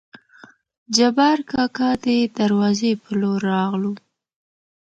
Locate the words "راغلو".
3.53-3.93